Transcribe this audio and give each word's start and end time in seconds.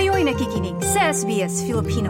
Kayo'y 0.00 0.24
nakikinig 0.24 0.80
sa 0.80 1.12
SBS 1.12 1.60
Filipino. 1.68 2.08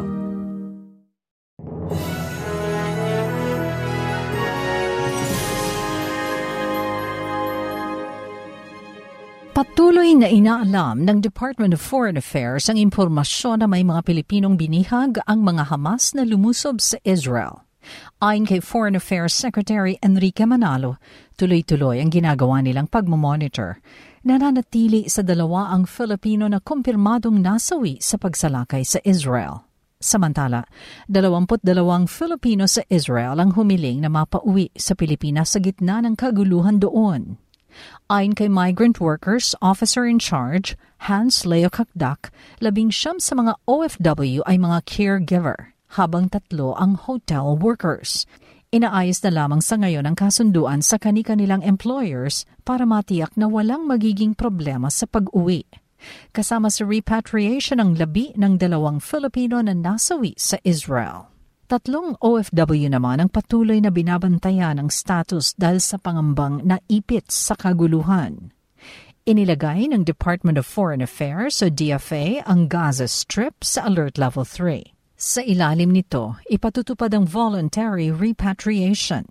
Patuloy 9.50 10.14
na 10.14 10.30
inaalam 10.30 11.03
ng 11.03 11.18
Department 11.18 11.74
of 11.74 11.82
Foreign 11.82 12.14
Affairs 12.14 12.71
ang 12.71 12.79
impormasyon 12.79 13.58
na 13.58 13.67
may 13.67 13.83
mga 13.83 14.07
Pilipinong 14.07 14.54
binihag 14.54 15.19
ang 15.27 15.43
mga 15.43 15.75
Hamas 15.75 16.15
na 16.15 16.23
lumusob 16.23 16.79
sa 16.79 16.95
Israel. 17.02 17.66
Ayon 18.23 18.47
kay 18.47 18.62
Foreign 18.62 18.95
Affairs 18.95 19.34
Secretary 19.34 19.98
Enrique 19.98 20.47
Manalo, 20.47 21.02
tuloy-tuloy 21.34 21.98
ang 21.98 22.15
ginagawa 22.15 22.62
nilang 22.62 22.87
pagmamonitor 22.87 23.83
nananatili 24.20 25.09
sa 25.09 25.24
dalawa 25.24 25.73
ang 25.73 25.88
Filipino 25.88 26.45
na 26.45 26.60
kumpirmadong 26.60 27.41
nasawi 27.41 27.96
sa 28.00 28.20
pagsalakay 28.20 28.84
sa 28.84 29.00
Israel. 29.05 29.65
Samantala, 30.01 30.65
22 31.12 32.09
Filipino 32.09 32.64
sa 32.64 32.80
Israel 32.88 33.37
ang 33.37 33.52
humiling 33.52 34.01
na 34.01 34.09
mapauwi 34.09 34.73
sa 34.73 34.97
Pilipinas 34.97 35.52
sa 35.52 35.61
gitna 35.61 36.01
ng 36.01 36.16
kaguluhan 36.16 36.80
doon. 36.80 37.37
Ayon 38.09 38.34
kay 38.34 38.48
Migrant 38.48 38.98
Workers 38.98 39.52
Officer 39.61 40.09
in 40.09 40.19
Charge, 40.19 40.75
Hans 41.06 41.45
Leo 41.45 41.69
Kakdak, 41.69 42.33
labing 42.64 42.89
siyam 42.89 43.20
sa 43.20 43.37
mga 43.37 43.56
OFW 43.69 44.41
ay 44.45 44.56
mga 44.56 44.78
caregiver, 44.89 45.77
habang 46.00 46.33
tatlo 46.33 46.75
ang 46.77 46.97
hotel 46.97 47.55
workers. 47.61 48.25
Inaayos 48.70 49.19
na 49.27 49.34
lamang 49.34 49.59
sa 49.59 49.74
ngayon 49.83 50.06
ang 50.06 50.15
kasunduan 50.15 50.78
sa 50.78 50.95
kani-kanilang 50.95 51.59
employers 51.66 52.47
para 52.62 52.87
matiyak 52.87 53.34
na 53.34 53.51
walang 53.51 53.83
magiging 53.83 54.30
problema 54.30 54.95
sa 54.95 55.11
pag-uwi. 55.11 55.66
Kasama 56.30 56.70
sa 56.70 56.87
repatriation 56.87 57.83
ang 57.83 57.98
labi 57.98 58.30
ng 58.38 58.62
dalawang 58.62 59.02
Filipino 59.02 59.59
na 59.59 59.75
nasawi 59.75 60.38
sa 60.38 60.55
Israel. 60.62 61.34
Tatlong 61.67 62.14
OFW 62.22 62.86
naman 62.86 63.19
ang 63.19 63.30
patuloy 63.34 63.83
na 63.83 63.91
binabantayan 63.91 64.78
ng 64.78 64.86
status 64.86 65.50
dahil 65.58 65.83
sa 65.83 65.98
pangambang 65.98 66.62
naipit 66.62 67.27
sa 67.27 67.58
kaguluhan. 67.58 68.55
Inilagay 69.27 69.91
ng 69.91 70.06
Department 70.06 70.62
of 70.62 70.67
Foreign 70.70 71.02
Affairs 71.02 71.58
o 71.58 71.67
DFA 71.67 72.47
ang 72.47 72.70
Gaza 72.70 73.11
Strip 73.11 73.67
sa 73.67 73.91
Alert 73.91 74.14
Level 74.14 74.47
3. 74.47 75.00
Sa 75.21 75.45
ilalim 75.45 75.93
nito, 75.93 76.41
ipatutupad 76.49 77.13
ang 77.13 77.29
voluntary 77.29 78.09
repatriation. 78.09 79.29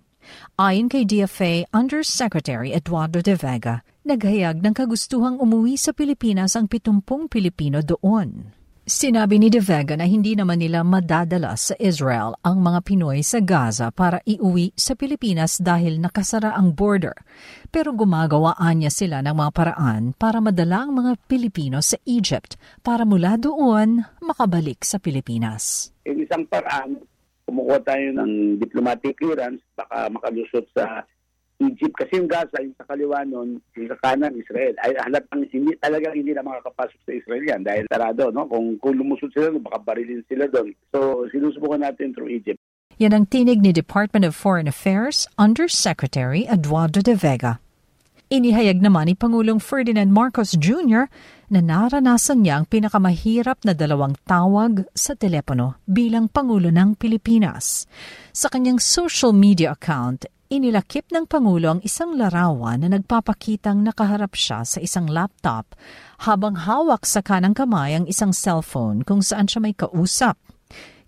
Ayon 0.54 0.86
kay 0.86 1.02
DFA 1.02 1.66
Undersecretary 1.74 2.70
Eduardo 2.70 3.18
de 3.18 3.34
Vega, 3.34 3.82
naghayag 4.06 4.62
ng 4.62 4.70
kagustuhang 4.70 5.42
umuwi 5.42 5.74
sa 5.74 5.90
Pilipinas 5.90 6.54
ang 6.54 6.70
70 6.70 7.26
Pilipino 7.26 7.82
doon. 7.82 8.54
Sinabi 8.88 9.36
ni 9.36 9.52
De 9.52 9.60
Vega 9.60 9.92
na 9.92 10.08
hindi 10.08 10.32
naman 10.32 10.56
nila 10.56 10.80
madadala 10.80 11.52
sa 11.52 11.76
Israel 11.76 12.32
ang 12.40 12.64
mga 12.64 12.80
Pinoy 12.80 13.20
sa 13.20 13.36
Gaza 13.44 13.92
para 13.92 14.24
iuwi 14.24 14.72
sa 14.72 14.96
Pilipinas 14.96 15.60
dahil 15.60 16.00
nakasara 16.00 16.56
ang 16.56 16.72
border. 16.72 17.12
Pero 17.68 17.92
gumagawaan 17.92 18.80
niya 18.80 18.88
sila 18.88 19.20
ng 19.20 19.36
mga 19.36 19.52
paraan 19.52 20.02
para 20.16 20.40
madala 20.40 20.88
ang 20.88 20.96
mga 20.96 21.12
Pilipino 21.28 21.84
sa 21.84 22.00
Egypt 22.08 22.56
para 22.80 23.04
mula 23.04 23.36
doon 23.36 24.00
makabalik 24.24 24.80
sa 24.80 24.96
Pilipinas. 24.96 25.92
Yung 26.08 26.24
isang 26.24 26.48
paraan, 26.48 27.04
kumukuha 27.44 27.84
tayo 27.84 28.16
ng 28.16 28.56
diplomatic 28.64 29.20
clearance, 29.20 29.60
baka 29.76 30.08
makalusot 30.08 30.64
sa 30.72 31.04
Egypt 31.60 31.92
kasi 32.00 32.16
yung 32.16 32.30
Gaza, 32.30 32.56
yung 32.64 32.72
sa 32.80 32.88
kaliwa 32.88 33.20
nun, 33.28 33.60
yung 33.76 33.88
sa 33.92 34.00
kanan, 34.00 34.32
Israel. 34.32 34.72
Ay 34.80 34.96
halatang 34.96 35.44
hindi, 35.52 35.76
talagang 35.76 36.16
hindi 36.16 36.32
na 36.32 36.40
makakapasok 36.40 37.00
sa 37.04 37.12
Israel 37.12 37.44
yan 37.44 37.60
dahil 37.60 37.84
tarado, 37.86 38.32
no? 38.32 38.48
Kung, 38.48 38.80
kung 38.80 38.96
lumusot 38.96 39.28
sila, 39.36 39.52
baka 39.60 39.84
barilin 39.84 40.24
sila 40.24 40.48
doon. 40.48 40.72
So, 40.88 41.28
sinusubukan 41.28 41.84
natin 41.84 42.16
through 42.16 42.32
Egypt. 42.32 42.56
Yan 43.00 43.16
ang 43.16 43.24
tinig 43.28 43.64
ni 43.64 43.72
Department 43.72 44.28
of 44.28 44.36
Foreign 44.36 44.68
Affairs 44.68 45.24
Undersecretary 45.40 46.44
Eduardo 46.44 47.00
de 47.00 47.16
Vega. 47.16 47.60
Inihayag 48.30 48.78
naman 48.78 49.10
ni 49.10 49.18
Pangulong 49.18 49.58
Ferdinand 49.58 50.14
Marcos 50.14 50.54
Jr. 50.54 51.10
na 51.50 51.58
naranasan 51.58 52.46
niya 52.46 52.62
ang 52.62 52.66
pinakamahirap 52.70 53.66
na 53.66 53.74
dalawang 53.74 54.14
tawag 54.22 54.86
sa 54.94 55.18
telepono 55.18 55.82
bilang 55.82 56.30
Pangulo 56.30 56.70
ng 56.70 56.94
Pilipinas. 56.94 57.90
Sa 58.30 58.46
kanyang 58.46 58.78
social 58.78 59.34
media 59.34 59.74
account, 59.74 60.30
Inilakip 60.50 61.14
ng 61.14 61.30
Pangulo 61.30 61.78
ang 61.78 61.80
isang 61.86 62.18
larawan 62.18 62.82
na 62.82 62.90
nagpapakitang 62.90 63.86
nakaharap 63.86 64.34
siya 64.34 64.66
sa 64.66 64.82
isang 64.82 65.06
laptop 65.06 65.78
habang 66.26 66.58
hawak 66.66 67.06
sa 67.06 67.22
kanang 67.22 67.54
kamay 67.54 67.94
ang 67.94 68.02
isang 68.10 68.34
cellphone 68.34 69.06
kung 69.06 69.22
saan 69.22 69.46
siya 69.46 69.62
may 69.62 69.78
kausap. 69.78 70.34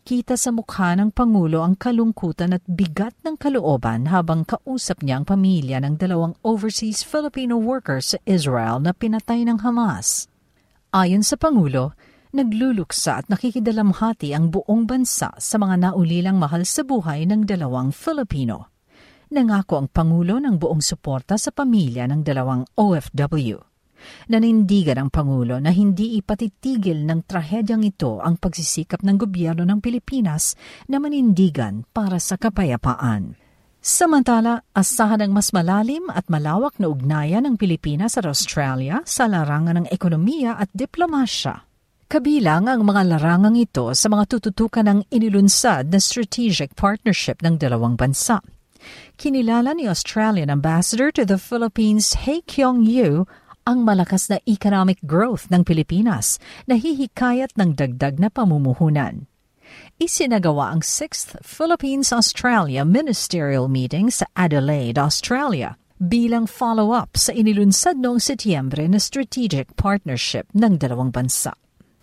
Kita 0.07 0.39
sa 0.39 0.55
mukha 0.55 0.95
ng 0.95 1.11
Pangulo 1.11 1.67
ang 1.67 1.75
kalungkutan 1.75 2.55
at 2.55 2.63
bigat 2.71 3.19
ng 3.27 3.35
kalooban 3.35 4.15
habang 4.15 4.47
kausap 4.47 5.03
niya 5.03 5.19
ang 5.19 5.27
pamilya 5.27 5.83
ng 5.83 5.99
dalawang 5.99 6.39
overseas 6.47 7.03
Filipino 7.03 7.59
workers 7.59 8.15
sa 8.15 8.23
Israel 8.23 8.79
na 8.79 8.95
pinatay 8.95 9.43
ng 9.43 9.59
Hamas. 9.67 10.31
Ayon 10.95 11.27
sa 11.27 11.35
Pangulo, 11.35 11.99
nagluluksa 12.31 13.19
at 13.19 13.27
nakikidalamhati 13.27 14.39
ang 14.39 14.55
buong 14.55 14.87
bansa 14.87 15.35
sa 15.35 15.57
mga 15.59 15.91
naulilang 15.91 16.39
mahal 16.39 16.63
sa 16.63 16.87
buhay 16.87 17.27
ng 17.27 17.43
dalawang 17.43 17.91
Filipino. 17.91 18.72
Nangako 19.33 19.81
ang 19.81 19.89
Pangulo 19.89 20.37
ng 20.37 20.61
buong 20.61 20.85
suporta 20.85 21.41
sa 21.41 21.49
pamilya 21.57 22.05
ng 22.05 22.21
dalawang 22.21 22.69
OFW. 22.77 23.57
Nanindigan 24.29 25.01
ang 25.01 25.09
Pangulo 25.09 25.57
na 25.57 25.73
hindi 25.73 26.21
ipatitigil 26.21 27.09
ng 27.09 27.25
trahedyang 27.25 27.81
ito 27.81 28.21
ang 28.21 28.37
pagsisikap 28.37 29.01
ng 29.01 29.17
gobyerno 29.17 29.65
ng 29.65 29.81
Pilipinas 29.81 30.53
na 30.85 31.01
manindigan 31.01 31.89
para 31.97 32.21
sa 32.21 32.37
kapayapaan. 32.37 33.41
Samantala, 33.81 34.69
asahan 34.77 35.25
ng 35.25 35.33
mas 35.33 35.49
malalim 35.57 36.13
at 36.13 36.29
malawak 36.29 36.77
na 36.77 36.93
ugnayan 36.93 37.49
ng 37.49 37.57
Pilipinas 37.57 38.21
at 38.21 38.29
Australia 38.29 39.01
sa 39.09 39.25
larangan 39.33 39.81
ng 39.81 39.87
ekonomiya 39.89 40.61
at 40.61 40.69
diplomasya. 40.77 41.67
Kabilang 42.05 42.69
ang 42.69 42.85
mga 42.85 43.17
larangang 43.17 43.57
ito 43.57 43.97
sa 43.97 44.13
mga 44.13 44.29
tututukan 44.29 44.85
ng 44.85 45.01
inilunsad 45.09 45.89
na 45.89 45.97
strategic 45.97 46.77
partnership 46.77 47.41
ng 47.41 47.57
dalawang 47.57 47.97
bansa. 47.97 48.45
Kinilala 49.21 49.77
ni 49.77 49.87
Australian 49.87 50.51
Ambassador 50.51 51.13
to 51.13 51.23
the 51.23 51.39
Philippines 51.39 52.27
Hei 52.27 52.43
Kyong 52.43 52.83
Yu 52.83 53.27
ang 53.63 53.87
malakas 53.87 54.27
na 54.27 54.43
economic 54.47 54.99
growth 55.07 55.47
ng 55.51 55.63
Pilipinas 55.63 56.43
na 56.67 56.75
hihikayat 56.75 57.55
ng 57.55 57.79
dagdag 57.79 58.19
na 58.19 58.27
pamumuhunan. 58.27 59.31
Isinagawa 60.03 60.75
ang 60.75 60.83
6th 60.83 61.41
Philippines-Australia 61.47 62.83
Ministerial 62.83 63.71
Meeting 63.71 64.11
sa 64.11 64.27
Adelaide, 64.35 64.99
Australia 64.99 65.79
bilang 66.03 66.51
follow-up 66.51 67.15
sa 67.15 67.31
inilunsad 67.31 67.95
noong 67.95 68.19
Setyembre 68.19 68.83
na 68.91 68.99
strategic 68.99 69.71
partnership 69.79 70.51
ng 70.51 70.75
dalawang 70.75 71.15
bansa. 71.15 71.55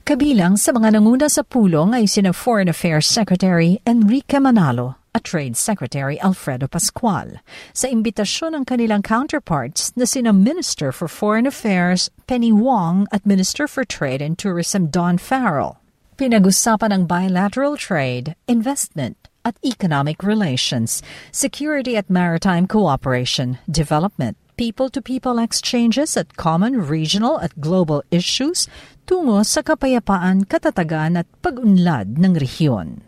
Kabilang 0.07 0.55
sa 0.55 0.71
mga 0.71 0.95
nanguna 0.95 1.27
sa 1.27 1.43
pulong 1.43 1.91
ay 1.91 2.07
sina 2.07 2.31
Foreign 2.31 2.71
Affairs 2.71 3.05
Secretary 3.05 3.77
Enrique 3.83 4.39
Manalo 4.39 4.98
at 5.13 5.23
Trade 5.23 5.57
Secretary 5.57 6.19
Alfredo 6.21 6.67
Pascual 6.67 7.41
sa 7.73 7.87
imbitasyon 7.89 8.55
ng 8.55 8.65
kanilang 8.65 9.01
counterparts 9.01 9.91
na 9.97 10.05
sina 10.05 10.31
Minister 10.31 10.91
for 10.91 11.07
Foreign 11.09 11.47
Affairs 11.47 12.09
Penny 12.27 12.51
Wong 12.51 13.07
at 13.11 13.25
Minister 13.25 13.67
for 13.67 13.83
Trade 13.83 14.21
and 14.21 14.37
Tourism 14.37 14.87
Don 14.93 15.17
Farrell. 15.17 15.81
Pinag-usapan 16.19 16.91
ang 16.91 17.03
bilateral 17.07 17.79
trade, 17.79 18.35
investment, 18.43 19.15
at 19.47 19.55
economic 19.63 20.21
relations, 20.21 21.01
security 21.31 21.95
at 21.95 22.11
maritime 22.11 22.67
cooperation, 22.67 23.57
development, 23.71 24.35
people-to-people 24.59 25.39
exchanges 25.39 26.19
at 26.19 26.35
common 26.35 26.75
regional 26.75 27.39
at 27.39 27.55
global 27.63 28.03
issues 28.11 28.67
tungo 29.07 29.41
sa 29.47 29.63
kapayapaan, 29.63 30.43
katatagan 30.43 31.15
at 31.15 31.27
pag-unlad 31.39 32.19
ng 32.19 32.35
rehiyon. 32.35 32.99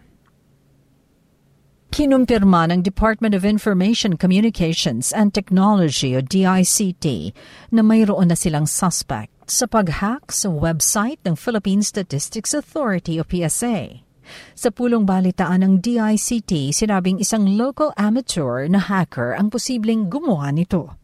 Kinumpirma 1.92 2.72
ng 2.72 2.88
Department 2.88 3.36
of 3.36 3.44
Information 3.44 4.16
Communications 4.16 5.12
and 5.12 5.36
Technology 5.36 6.16
o 6.16 6.24
DICT 6.24 7.36
na 7.68 7.84
mayroon 7.84 8.32
na 8.32 8.38
silang 8.40 8.64
suspect 8.64 9.28
sa 9.44 9.68
pag-hack 9.68 10.32
sa 10.32 10.48
website 10.48 11.20
ng 11.28 11.36
Philippine 11.36 11.84
Statistics 11.84 12.56
Authority 12.56 13.20
o 13.20 13.28
PSA. 13.28 14.08
Sa 14.56 14.72
pulong 14.72 15.04
balitaan 15.04 15.68
ng 15.68 15.74
DICT, 15.84 16.72
sinabing 16.72 17.20
isang 17.20 17.60
local 17.60 17.92
amateur 18.00 18.72
na 18.72 18.80
hacker 18.80 19.36
ang 19.36 19.52
posibleng 19.52 20.08
gumawa 20.08 20.48
nito. 20.56 20.96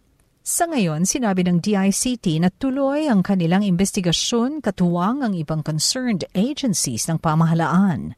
Sa 0.48 0.72
ngayon, 0.72 1.04
sinabi 1.04 1.44
ng 1.44 1.60
DICT 1.60 2.39
na 2.39 2.48
tuloy 2.48 3.12
ang 3.12 3.28
kanilang 3.28 3.68
investigasyon 3.68 4.63
katuwang 4.63 5.19
ang 5.19 5.36
ibang 5.36 5.60
concerned 5.60 6.24
agencies 6.31 7.12
ng 7.12 7.19
pamahalaan. 7.19 8.16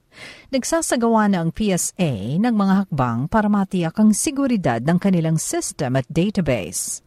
Nagsasagawa 0.50 1.32
na 1.32 1.46
ang 1.46 1.52
PSA 1.54 2.40
ng 2.42 2.56
mga 2.56 2.74
hakbang 2.86 3.28
para 3.28 3.48
matiyak 3.48 3.96
ang 4.00 4.16
seguridad 4.16 4.84
ng 4.84 4.98
kanilang 4.98 5.38
system 5.38 6.00
at 6.00 6.08
database. 6.10 7.02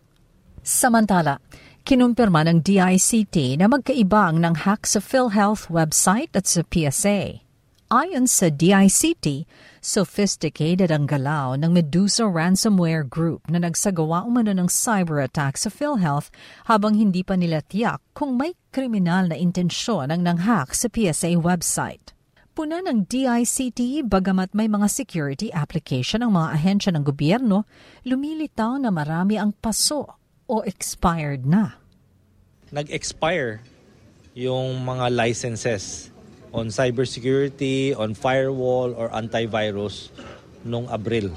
Samantala, 0.63 1.43
Kinumpirma 1.83 2.47
ng 2.47 2.63
DICT 2.63 3.59
na 3.59 3.67
magkaiba 3.67 4.31
ang 4.31 4.39
nanghak 4.39 4.87
sa 4.87 5.03
PhilHealth 5.03 5.67
website 5.67 6.31
at 6.31 6.47
sa 6.47 6.63
PSA. 6.63 7.43
Ayon 7.91 8.31
sa 8.31 8.55
DICT, 8.55 9.51
sophisticated 9.83 10.95
ang 10.95 11.11
galaw 11.11 11.59
ng 11.59 11.75
Medusa 11.75 12.23
ransomware 12.31 13.03
group 13.03 13.51
na 13.51 13.59
nagsagawa 13.59 14.23
umano 14.23 14.55
ng 14.55 14.71
cyber 14.71 15.27
attack 15.27 15.59
sa 15.59 15.75
PhilHealth 15.75 16.31
habang 16.71 16.95
hindi 16.95 17.27
pa 17.27 17.35
nila 17.35 17.67
tiyak 17.67 17.99
kung 18.15 18.39
may 18.39 18.55
kriminal 18.71 19.27
na 19.27 19.35
intensyon 19.35 20.15
ang 20.15 20.23
nanghak 20.23 20.79
sa 20.79 20.87
PSA 20.87 21.35
website. 21.35 22.12
Puna 22.53 22.85
ng 22.85 23.09
DICT, 23.09 24.05
bagamat 24.05 24.53
may 24.53 24.69
mga 24.69 24.85
security 24.85 25.49
application 25.57 26.21
ang 26.21 26.37
mga 26.37 26.53
ahensya 26.53 26.93
ng 26.93 27.01
gobyerno, 27.01 27.65
lumilitaw 28.05 28.77
na 28.77 28.93
marami 28.93 29.41
ang 29.41 29.57
paso 29.57 30.21
o 30.45 30.61
expired 30.61 31.49
na. 31.49 31.81
Nag-expire 32.69 33.65
yung 34.37 34.85
mga 34.85 35.09
licenses 35.17 36.13
on 36.53 36.69
cybersecurity, 36.69 37.97
on 37.97 38.13
firewall, 38.13 38.93
or 39.01 39.09
antivirus 39.17 40.13
nung 40.61 40.85
Abril 40.93 41.33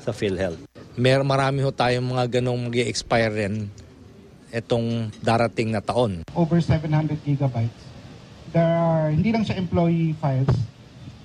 sa 0.00 0.16
PhilHealth. 0.16 0.64
Mer 0.96 1.20
marami 1.28 1.60
ho 1.60 1.76
tayong 1.76 2.08
mga 2.08 2.40
ganong 2.40 2.72
mag 2.72 2.76
expire 2.80 3.36
rin 3.36 3.68
itong 4.48 5.12
darating 5.20 5.76
na 5.76 5.84
taon. 5.84 6.24
Over 6.32 6.64
700 6.64 7.20
gigabytes. 7.20 7.92
There 8.54 8.78
are, 8.78 9.10
hindi 9.10 9.34
lang 9.34 9.42
siya 9.42 9.58
employee 9.58 10.14
files, 10.22 10.54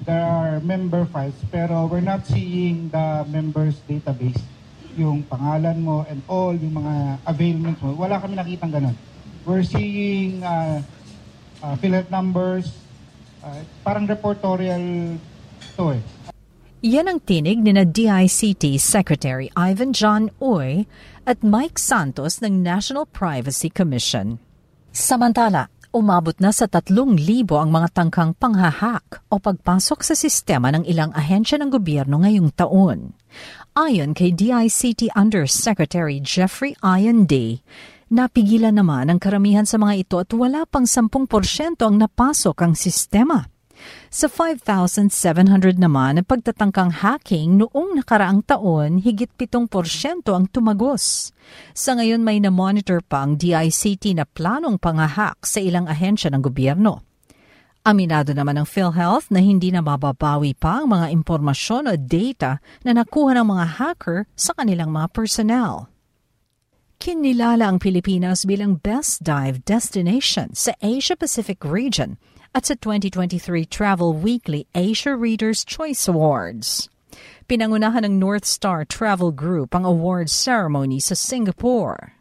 there 0.01 0.25
are 0.25 0.57
member 0.65 1.05
files, 1.13 1.37
pero 1.53 1.85
we're 1.85 2.01
not 2.01 2.25
seeing 2.25 2.89
the 2.89 3.21
members 3.29 3.77
database 3.85 4.41
yung 4.97 5.21
pangalan 5.29 5.77
mo 5.79 6.09
and 6.09 6.25
all 6.25 6.57
yung 6.57 6.81
mga 6.81 7.21
availments 7.29 7.79
mo. 7.85 7.93
Wala 7.93 8.17
kami 8.17 8.33
nakitang 8.33 8.73
ganun. 8.73 8.97
We're 9.45 9.61
seeing 9.61 10.41
uh, 10.41 10.81
uh, 11.61 11.73
fill-out 11.77 12.09
numbers, 12.09 12.73
uh, 13.45 13.61
parang 13.85 14.09
reportorial 14.09 15.15
to 15.77 15.95
eh. 15.95 16.01
Yan 16.79 17.11
ang 17.11 17.19
tinig 17.19 17.59
ni 17.59 17.75
na 17.75 17.83
DICT 17.83 18.79
Secretary 18.79 19.51
Ivan 19.51 19.91
John 19.91 20.31
Uy 20.39 20.87
at 21.27 21.43
Mike 21.43 21.75
Santos 21.75 22.39
ng 22.39 22.63
National 22.63 23.03
Privacy 23.03 23.67
Commission. 23.67 24.39
Samantala, 24.95 25.67
umabot 25.91 26.33
na 26.38 26.53
sa 26.53 26.65
3,000 26.65 27.18
ang 27.53 27.69
mga 27.69 27.88
tangkang 27.94 28.31
panghahak 28.38 29.21
o 29.30 29.38
pagpasok 29.38 30.00
sa 30.06 30.15
sistema 30.15 30.69
ng 30.74 30.86
ilang 30.86 31.12
ahensya 31.12 31.57
ng 31.59 31.69
gobyerno 31.74 32.21
ngayong 32.21 32.53
taon. 32.56 33.13
Ayon 33.77 34.18
kay 34.18 34.33
DICT 34.33 35.13
Undersecretary 35.13 36.24
Jeffrey 36.24 36.74
Day, 37.27 37.62
napigilan 38.09 38.77
naman 38.77 39.13
ang 39.13 39.19
karamihan 39.21 39.68
sa 39.68 39.77
mga 39.77 39.94
ito 40.07 40.15
at 40.18 40.31
wala 40.33 40.65
pang 40.65 40.89
10% 40.89 41.12
ang 41.81 41.95
napasok 41.97 42.57
ang 42.63 42.74
sistema. 42.74 43.58
Sa 44.09 44.25
5,700 44.25 45.77
naman 45.77 46.17
na 46.17 46.23
pagtatangkang 46.25 47.05
hacking 47.05 47.61
noong 47.61 48.01
nakaraang 48.01 48.41
taon, 48.41 48.97
higit 48.99 49.29
7% 49.37 49.69
ang 50.33 50.49
tumagos. 50.49 51.29
Sa 51.77 51.93
ngayon 51.93 52.25
may 52.25 52.41
na-monitor 52.41 53.05
pa 53.05 53.25
ang 53.25 53.37
DICT 53.37 54.17
na 54.17 54.25
planong 54.25 54.81
pangahak 54.81 55.45
sa 55.45 55.61
ilang 55.61 55.85
ahensya 55.85 56.33
ng 56.33 56.41
gobyerno. 56.41 57.05
Aminado 57.85 58.35
naman 58.35 58.59
ng 58.59 58.67
PhilHealth 58.67 59.31
na 59.31 59.39
hindi 59.39 59.71
na 59.71 59.79
mababawi 59.79 60.51
pa 60.53 60.83
ang 60.83 60.91
mga 60.91 61.15
impormasyon 61.15 61.87
o 61.87 61.95
data 61.95 62.59
na 62.83 62.91
nakuha 62.91 63.39
ng 63.39 63.47
mga 63.47 63.65
hacker 63.79 64.19
sa 64.35 64.51
kanilang 64.53 64.91
mga 64.91 65.07
personnel. 65.15 65.87
Kinilala 66.99 67.71
ang 67.71 67.79
Pilipinas 67.79 68.43
bilang 68.43 68.75
best 68.83 69.23
dive 69.23 69.63
destination 69.63 70.51
sa 70.51 70.75
Asia-Pacific 70.83 71.63
region 71.63 72.19
at 72.54 72.66
sa 72.66 72.75
2023 72.78 73.66
Travel 73.69 74.13
Weekly 74.18 74.66
Asia 74.74 75.13
Readers' 75.16 75.62
Choice 75.63 76.10
Awards. 76.10 76.90
Pinangunahan 77.50 78.06
ng 78.06 78.22
North 78.22 78.46
Star 78.46 78.86
Travel 78.86 79.34
Group 79.34 79.74
ang 79.74 79.86
awards 79.86 80.30
ceremony 80.34 81.01
sa 81.01 81.18
Singapore. 81.18 82.13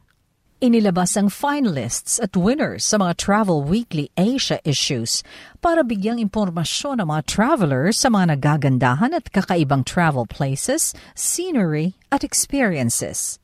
Inilabas 0.59 1.15
ang 1.15 1.31
finalists 1.31 2.19
at 2.19 2.35
winners 2.35 2.83
sa 2.83 2.99
mga 2.99 3.15
Travel 3.15 3.63
Weekly 3.63 4.11
Asia 4.19 4.59
issues 4.67 5.23
para 5.63 5.87
bigyang 5.87 6.19
impormasyon 6.19 6.99
ng 6.99 7.09
mga 7.15 7.23
travelers 7.31 7.95
sa 7.95 8.11
mga 8.11 8.35
nagagandahan 8.35 9.15
at 9.15 9.31
kakaibang 9.31 9.87
travel 9.87 10.27
places, 10.27 10.99
scenery 11.15 11.95
at 12.11 12.27
experiences. 12.27 13.39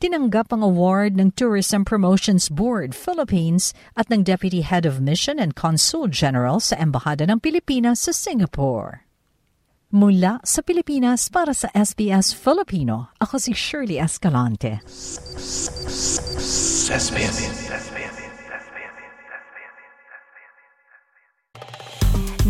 Tinanggap 0.00 0.52
ang 0.52 0.62
award 0.64 1.18
ng 1.18 1.34
Tourism 1.36 1.84
Promotions 1.84 2.48
Board 2.48 2.94
Philippines 2.94 3.74
at 3.98 4.08
ng 4.12 4.22
Deputy 4.22 4.62
Head 4.62 4.86
of 4.86 5.02
Mission 5.02 5.40
and 5.40 5.58
Consul 5.58 6.08
General 6.08 6.62
sa 6.62 6.78
Embahada 6.78 7.28
ng 7.28 7.42
Pilipinas 7.42 8.06
sa 8.06 8.12
Singapore. 8.14 9.04
Mula 9.92 10.40
sa 10.40 10.64
Pilipinas 10.64 11.28
para 11.28 11.52
sa 11.52 11.68
SBS 11.76 12.32
Filipino, 12.32 13.12
ako 13.20 13.36
si 13.36 13.52
Shirley 13.52 14.00
Escalante. 14.00 14.80